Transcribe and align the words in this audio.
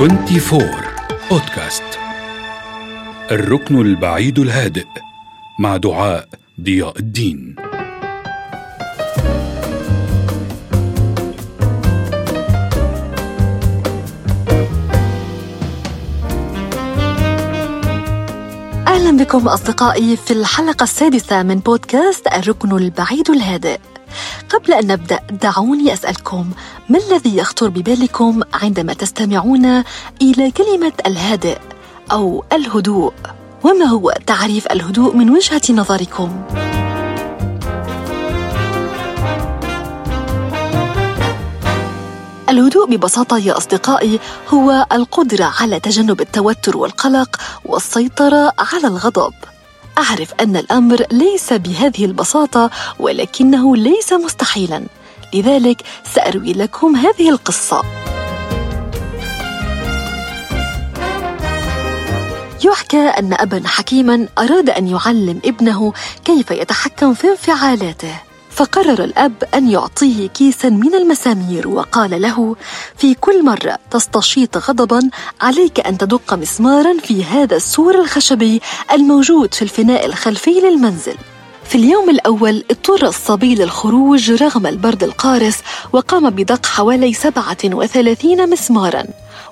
24 0.00 0.62
بودكاست 1.30 1.82
الركن 3.30 3.80
البعيد 3.80 4.38
الهادئ 4.38 4.86
مع 5.58 5.76
دعاء 5.76 6.28
ضياء 6.60 6.98
الدين. 6.98 7.56
أهلا 18.88 19.16
بكم 19.16 19.48
أصدقائي 19.48 20.16
في 20.16 20.30
الحلقة 20.30 20.84
السادسة 20.84 21.42
من 21.42 21.58
بودكاست 21.58 22.26
الركن 22.26 22.76
البعيد 22.76 23.30
الهادئ. 23.30 23.78
قبل 24.48 24.72
أن 24.72 24.86
نبدأ 24.86 25.20
دعوني 25.42 25.92
أسألكم 25.92 26.50
ما 26.88 26.98
الذي 26.98 27.36
يخطر 27.36 27.68
ببالكم 27.68 28.40
عندما 28.54 28.92
تستمعون 28.92 29.82
إلى 30.22 30.50
كلمة 30.50 30.92
الهادئ 31.06 31.58
أو 32.12 32.44
الهدوء 32.52 33.12
وما 33.64 33.84
هو 33.84 34.14
تعريف 34.26 34.66
الهدوء 34.66 35.16
من 35.16 35.30
وجهة 35.30 35.62
نظركم؟ 35.70 36.42
الهدوء 42.48 42.86
ببساطة 42.86 43.38
يا 43.38 43.56
أصدقائي 43.56 44.20
هو 44.48 44.86
القدرة 44.92 45.52
على 45.60 45.80
تجنب 45.80 46.20
التوتر 46.20 46.76
والقلق 46.76 47.36
والسيطرة 47.64 48.52
على 48.58 48.86
الغضب 48.86 49.32
أعرف 49.98 50.34
أن 50.40 50.56
الأمر 50.56 51.04
ليس 51.12 51.52
بهذه 51.52 52.04
البساطة 52.04 52.70
ولكنه 52.98 53.76
ليس 53.76 54.12
مستحيلا. 54.12 54.86
لذلك 55.34 55.82
سأروي 56.14 56.52
لكم 56.52 56.96
هذه 56.96 57.30
القصة. 57.30 57.82
يحكى 62.64 63.08
أن 63.08 63.32
أبا 63.32 63.62
حكيما 63.66 64.28
أراد 64.38 64.70
أن 64.70 64.88
يعلم 64.88 65.40
ابنه 65.44 65.92
كيف 66.24 66.50
يتحكم 66.50 67.14
في 67.14 67.26
انفعالاته. 67.28 68.29
فقرر 68.60 69.04
الأب 69.04 69.44
أن 69.54 69.70
يعطيه 69.70 70.28
كيسا 70.28 70.68
من 70.68 70.94
المسامير 70.94 71.68
وقال 71.68 72.22
له 72.22 72.56
في 72.96 73.14
كل 73.14 73.44
مرة 73.44 73.78
تستشيط 73.90 74.56
غضبا 74.56 75.10
عليك 75.40 75.86
أن 75.86 75.98
تدق 75.98 76.34
مسمارا 76.34 76.96
في 76.98 77.24
هذا 77.24 77.56
السور 77.56 78.00
الخشبي 78.00 78.60
الموجود 78.92 79.54
في 79.54 79.62
الفناء 79.62 80.06
الخلفي 80.06 80.50
للمنزل. 80.50 81.14
في 81.64 81.74
اليوم 81.74 82.10
الأول 82.10 82.64
اضطر 82.70 83.06
الصبي 83.06 83.54
للخروج 83.54 84.42
رغم 84.42 84.66
البرد 84.66 85.04
القارس 85.04 85.58
وقام 85.92 86.30
بدق 86.30 86.66
حوالي 86.66 87.14
37 87.14 88.50
مسمارا 88.50 89.04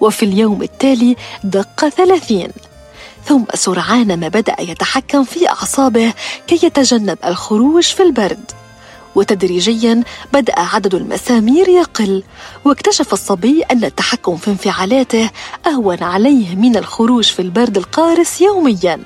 وفي 0.00 0.22
اليوم 0.24 0.62
التالي 0.62 1.16
دق 1.44 1.88
30 1.88 2.48
ثم 3.24 3.44
سرعان 3.54 4.20
ما 4.20 4.28
بدأ 4.28 4.56
يتحكم 4.60 5.24
في 5.24 5.48
أعصابه 5.48 6.12
كي 6.46 6.66
يتجنب 6.66 7.18
الخروج 7.24 7.84
في 7.84 8.02
البرد. 8.02 8.61
وتدريجيا 9.14 10.02
بدأ 10.32 10.60
عدد 10.60 10.94
المسامير 10.94 11.68
يقل 11.68 12.22
واكتشف 12.64 13.12
الصبي 13.12 13.62
أن 13.62 13.84
التحكم 13.84 14.36
في 14.36 14.50
انفعالاته 14.50 15.30
أهون 15.66 16.02
عليه 16.02 16.54
من 16.54 16.76
الخروج 16.76 17.24
في 17.24 17.42
البرد 17.42 17.76
القارس 17.76 18.40
يوميا. 18.40 19.00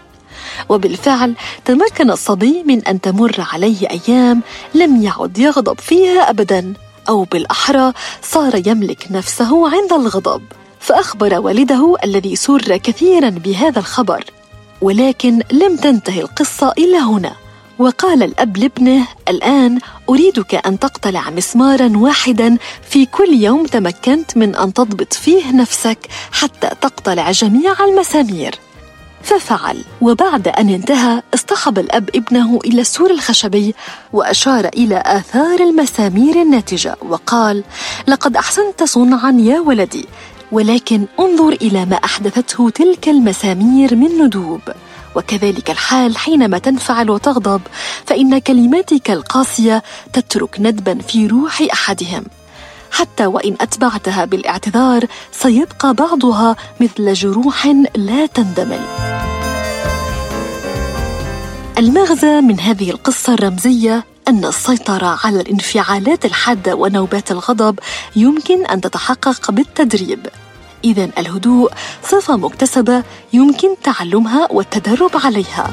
وبالفعل 0.69 1.35
تمكن 1.65 2.11
الصبي 2.11 2.63
من 2.67 2.85
أن 2.85 3.01
تمر 3.01 3.47
عليه 3.53 3.89
أيام 3.91 4.43
لم 4.75 5.03
يعد 5.03 5.39
يغضب 5.39 5.81
فيها 5.81 6.31
أبدا 6.31 6.75
أو 7.09 7.25
بالأحرى 7.25 7.93
صار 8.23 8.69
يملك 8.69 9.07
نفسه 9.11 9.69
عند 9.69 9.93
الغضب. 9.93 10.43
فأخبر 10.81 11.39
والده 11.41 11.97
الذي 12.05 12.37
سر 12.37 12.77
كثيرا 12.77 13.31
بهذا 13.31 13.79
الخبر 13.79 14.25
ولكن 14.81 15.43
لم 15.53 15.77
تنتهي 15.77 16.21
القصة 16.21 16.73
إلى 16.79 16.99
هنا. 16.99 17.33
وقال 17.79 18.23
الأب 18.23 18.57
لابنه 18.57 19.07
الآن 19.29 19.79
أريدك 20.09 20.67
أن 20.67 20.79
تقتلع 20.79 21.31
مسمارا 21.31 21.93
واحدا 21.97 22.57
في 22.91 23.07
كل 23.07 23.29
يوم 23.33 23.67
تمكنت 23.67 24.37
من 24.37 24.57
أن 24.57 24.73
تضبط 24.73 25.13
فيه 25.13 25.53
نفسك 25.53 25.99
حتى 26.33 26.69
تقتلع 26.81 27.31
جميع 27.31 27.85
المسامير. 27.85 28.55
ففعل 29.23 29.85
وبعد 30.01 30.49
أن 30.49 30.69
انتهى 30.69 31.23
اصطحب 31.35 31.79
الأب 31.79 32.11
ابنه 32.15 32.59
إلى 32.65 32.81
السور 32.81 33.11
الخشبي 33.11 33.75
وأشار 34.13 34.65
إلى 34.65 35.03
آثار 35.07 35.61
المسامير 35.61 36.43
الناتجة 36.43 36.97
وقال 37.09 37.65
لقد 38.09 38.37
أحسنت 38.37 38.83
صنعا 38.83 39.37
يا 39.39 39.61
ولدي 39.61 40.07
ولكن 40.53 41.07
انظر 41.21 41.53
إلى 41.53 41.85
ما 41.85 41.97
أحدثته 41.97 42.71
تلك 42.71 43.09
المسامير 43.09 43.97
من 43.97 44.23
ندوب. 44.23 44.61
وكذلك 45.17 45.71
الحال 45.71 46.17
حينما 46.17 46.59
تنفعل 46.59 47.11
وتغضب 47.11 47.61
فإن 48.07 48.39
كلماتك 48.39 49.11
القاسية 49.11 49.83
تترك 50.13 50.57
ندبا 50.61 50.99
في 50.99 51.27
روح 51.27 51.63
أحدهم. 51.73 52.25
حتى 52.91 53.27
وإن 53.27 53.57
أتبعتها 53.61 54.25
بالاعتذار 54.25 55.05
سيبقى 55.33 55.95
بعضها 55.95 56.57
مثل 56.81 57.13
جروح 57.13 57.67
لا 57.97 58.27
تندمل. 58.27 58.81
المغزى 61.79 62.41
من 62.41 62.61
هذه 62.61 62.91
القصة 62.91 63.35
الرمزية 63.35 64.05
أن 64.29 64.45
السيطرة 64.45 65.19
على 65.25 65.41
الانفعالات 65.41 66.25
الحادة 66.25 66.75
ونوبات 66.75 67.31
الغضب 67.31 67.79
يمكن 68.17 68.67
أن 68.67 68.81
تتحقق 68.81 69.51
بالتدريب. 69.51 70.27
إذا 70.85 71.11
الهدوء 71.19 71.73
صفة 72.03 72.37
مكتسبة 72.37 73.03
يمكن 73.33 73.69
تعلمها 73.83 74.49
والتدرب 74.51 75.11
عليها. 75.25 75.71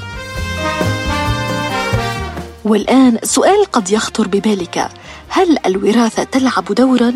والآن 2.66 3.18
سؤال 3.24 3.66
قد 3.72 3.92
يخطر 3.92 4.28
ببالك: 4.28 4.90
هل 5.30 5.58
الوراثة 5.66 6.24
تلعب 6.24 6.66
دورا؟ 6.66 7.14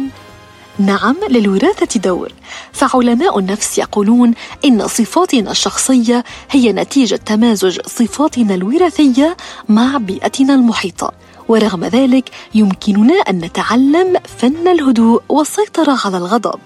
نعم 0.79 1.15
للوراثة 1.29 1.99
دور، 1.99 2.31
فعلماء 2.71 3.39
النفس 3.39 3.77
يقولون 3.77 4.33
إن 4.65 4.87
صفاتنا 4.87 5.51
الشخصية 5.51 6.23
هي 6.51 6.71
نتيجة 6.73 7.15
تمازج 7.15 7.79
صفاتنا 7.85 8.55
الوراثية 8.55 9.37
مع 9.69 9.97
بيئتنا 9.97 10.53
المحيطة. 10.53 11.11
ورغم 11.47 11.85
ذلك 11.85 12.29
يمكننا 12.55 13.13
أن 13.13 13.39
نتعلم 13.39 14.17
فن 14.37 14.67
الهدوء 14.67 15.21
والسيطرة 15.29 15.99
على 16.05 16.17
الغضب 16.17 16.59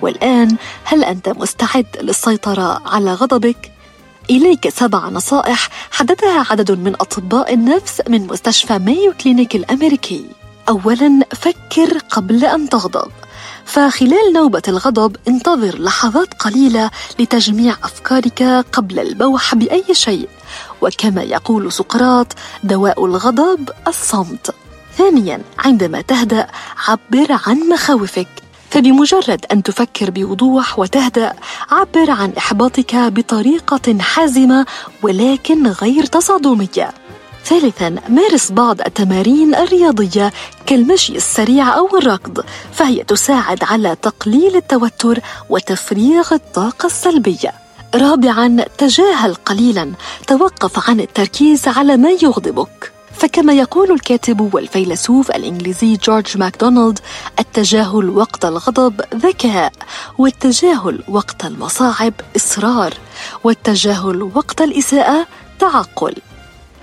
والآن 0.00 0.56
هل 0.84 1.04
أنت 1.04 1.28
مستعد 1.28 1.86
للسيطرة 2.02 2.82
على 2.86 3.14
غضبك 3.14 3.72
إليك 4.30 4.68
سبع 4.68 5.08
نصائح 5.08 5.68
حددها 5.90 6.46
عدد 6.50 6.70
من 6.72 6.94
أطباء 6.94 7.54
النفس 7.54 8.02
من 8.08 8.26
مستشفى 8.26 8.78
مايو 8.78 9.12
كلينيك 9.12 9.56
الأمريكي. 9.56 10.24
أولاً 10.68 11.20
فكر 11.34 11.98
قبل 11.98 12.44
أن 12.44 12.68
تغضب. 12.68 13.10
فخلال 13.68 14.32
نوبة 14.34 14.62
الغضب 14.68 15.16
انتظر 15.28 15.78
لحظات 15.78 16.34
قليلة 16.34 16.90
لتجميع 17.18 17.76
أفكارك 17.84 18.42
قبل 18.72 18.98
البوح 18.98 19.54
بأي 19.54 19.84
شيء. 19.92 20.28
وكما 20.82 21.22
يقول 21.22 21.72
سقراط 21.72 22.26
دواء 22.64 23.04
الغضب 23.04 23.70
الصمت. 23.88 24.54
ثانيا 24.96 25.42
عندما 25.58 26.00
تهدأ 26.00 26.46
عبر 26.88 27.40
عن 27.46 27.56
مخاوفك. 27.72 28.28
فبمجرد 28.70 29.44
أن 29.52 29.62
تفكر 29.62 30.10
بوضوح 30.10 30.78
وتهدأ 30.78 31.32
عبر 31.70 32.10
عن 32.10 32.32
إحباطك 32.38 32.96
بطريقة 32.96 33.98
حازمة 34.00 34.66
ولكن 35.02 35.66
غير 35.66 36.06
تصادمية. 36.06 36.90
ثالثا 37.44 37.96
مارس 38.08 38.52
بعض 38.52 38.80
التمارين 38.80 39.54
الرياضية 39.54 40.32
كالمشي 40.66 41.16
السريع 41.16 41.76
أو 41.76 41.96
الركض 41.98 42.44
فهي 42.72 43.04
تساعد 43.04 43.64
على 43.64 43.96
تقليل 44.02 44.56
التوتر 44.56 45.20
وتفريغ 45.50 46.34
الطاقة 46.34 46.86
السلبية. 46.86 47.52
رابعا 47.94 48.64
تجاهل 48.78 49.34
قليلا 49.34 49.92
توقف 50.26 50.90
عن 50.90 51.00
التركيز 51.00 51.68
على 51.68 51.96
ما 51.96 52.10
يغضبك. 52.10 52.92
فكما 53.18 53.52
يقول 53.52 53.92
الكاتب 53.92 54.54
والفيلسوف 54.54 55.30
الإنجليزي 55.30 55.96
جورج 55.96 56.36
ماكدونالد 56.36 56.98
التجاهل 57.38 58.10
وقت 58.10 58.44
الغضب 58.44 59.00
ذكاء 59.14 59.72
والتجاهل 60.18 61.02
وقت 61.08 61.44
المصاعب 61.44 62.14
إصرار 62.36 62.94
والتجاهل 63.44 64.22
وقت 64.34 64.60
الإساءة 64.60 65.26
تعقل. 65.58 66.14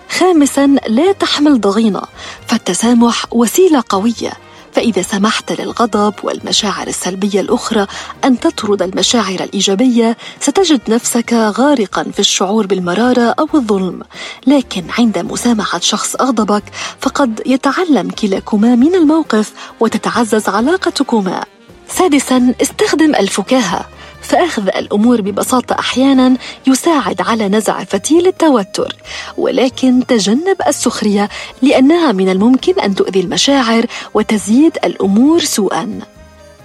خامسا 0.10 0.76
لا 0.88 1.12
تحمل 1.12 1.62
ضغينة. 1.62 2.02
فالتسامح 2.48 3.26
وسيلة 3.32 3.84
قوية. 3.90 4.34
فإذا 4.74 5.02
سمحت 5.02 5.62
للغضب 5.62 6.14
والمشاعر 6.24 6.88
السلبية 6.88 7.42
الأخرى 7.42 7.88
أن 8.24 8.40
تطرد 8.40 8.82
المشاعر 8.82 9.40
الإيجابية 9.44 10.18
ستجد 10.40 10.82
نفسك 10.88 11.34
غارقا 11.34 12.04
في 12.04 12.20
الشعور 12.20 12.66
بالمرارة 12.66 13.36
أو 13.40 13.48
الظلم. 13.54 14.02
لكن 14.48 14.84
عند 14.98 15.18
مسامحة 15.18 15.80
شخص 15.80 16.16
أغضبك 16.16 16.64
فقد 17.02 17.42
يتعلم 17.46 18.10
كلاكما 18.10 18.76
من 18.76 18.96
الموقف 18.96 19.54
وتتعزز 19.80 20.50
علاقتكما. 20.50 21.46
سادسا 21.90 22.54
استخدم 22.62 23.16
الفكاهة. 23.16 23.86
فأخذ 24.26 24.68
الأمور 24.68 25.22
ببساطة 25.22 25.76
أحيانا 25.80 26.38
يساعد 26.68 27.22
على 27.22 27.48
نزع 27.48 27.84
فتيل 27.84 28.28
التوتر 28.28 28.96
ولكن 29.38 30.06
تجنب 30.08 30.58
السخرية 30.68 31.30
لأنها 31.62 32.12
من 32.12 32.30
الممكن 32.30 32.80
أن 32.80 32.96
تؤذي 32.96 33.20
المشاعر 33.20 33.86
وتزيد 34.14 34.78
الأمور 34.84 35.40
سوءا. 35.40 36.00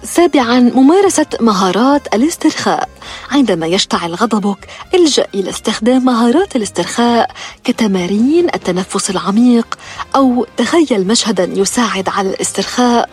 سابعا 0.03 0.59
ممارسة 0.59 1.25
مهارات 1.39 2.15
الاسترخاء. 2.15 2.89
عندما 3.31 3.67
يشتعل 3.67 4.15
غضبك 4.15 4.67
إلجأ 4.93 5.27
إلى 5.35 5.49
استخدام 5.49 6.05
مهارات 6.05 6.55
الاسترخاء 6.55 7.31
كتمارين 7.63 8.47
التنفس 8.53 9.09
العميق 9.09 9.77
أو 10.15 10.45
تخيل 10.57 11.07
مشهدا 11.07 11.43
يساعد 11.43 12.09
على 12.09 12.29
الاسترخاء 12.29 13.09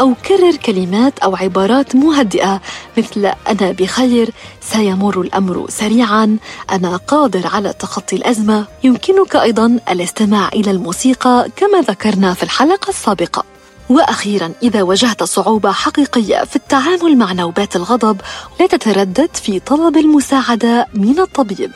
أو 0.00 0.14
كرر 0.14 0.56
كلمات 0.56 1.18
أو 1.18 1.36
عبارات 1.36 1.96
مهدئة 1.96 2.60
مثل 2.98 3.32
أنا 3.48 3.72
بخير 3.72 4.30
سيمر 4.60 5.20
الأمر 5.20 5.66
سريعا 5.68 6.38
أنا 6.70 6.96
قادر 6.96 7.46
على 7.46 7.72
تخطي 7.72 8.16
الأزمة. 8.16 8.66
يمكنك 8.84 9.36
أيضا 9.36 9.78
الاستماع 9.90 10.48
إلى 10.48 10.70
الموسيقى 10.70 11.48
كما 11.56 11.80
ذكرنا 11.80 12.34
في 12.34 12.42
الحلقة 12.42 12.88
السابقة. 12.88 13.44
وأخيرا 13.90 14.52
إذا 14.62 14.82
واجهت 14.82 15.22
صعوبة 15.22 15.72
حقيقية 15.72 16.44
في 16.44 16.56
التعامل 16.56 17.16
مع 17.16 17.32
نوبات 17.32 17.76
الغضب 17.76 18.20
لا 18.60 18.66
تتردد 18.66 19.28
في 19.34 19.60
طلب 19.60 19.96
المساعدة 19.96 20.86
من 20.94 21.18
الطبيب. 21.20 21.70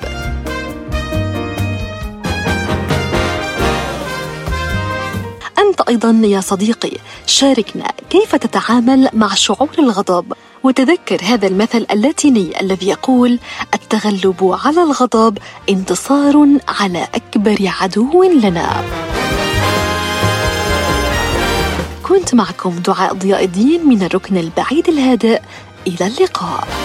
أنت 5.58 5.80
أيضا 5.88 6.20
يا 6.24 6.40
صديقي 6.40 6.92
شاركنا 7.26 7.92
كيف 8.10 8.34
تتعامل 8.36 9.08
مع 9.12 9.34
شعور 9.34 9.70
الغضب؟ 9.78 10.32
وتذكر 10.62 11.20
هذا 11.22 11.46
المثل 11.46 11.86
اللاتيني 11.90 12.60
الذي 12.60 12.88
يقول 12.88 13.38
التغلب 13.74 14.58
على 14.64 14.82
الغضب 14.82 15.38
انتصار 15.68 16.48
على 16.68 17.08
أكبر 17.14 17.72
عدو 17.80 18.22
لنا. 18.22 18.84
كنت 22.24 22.34
معكم 22.34 22.70
دعاء 22.70 23.14
ضياء 23.14 23.44
الدين 23.44 23.88
من 23.88 24.02
الركن 24.02 24.36
البعيد 24.36 24.88
الهادئ. 24.88 25.40
إلى 25.86 26.06
اللقاء. 26.06 26.83